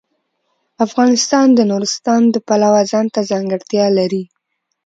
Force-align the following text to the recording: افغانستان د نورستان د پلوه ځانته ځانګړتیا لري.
افغانستان 0.85 1.47
د 1.53 1.59
نورستان 1.71 2.21
د 2.33 2.35
پلوه 2.47 2.81
ځانته 2.91 3.19
ځانګړتیا 3.31 3.85
لري. 3.99 4.23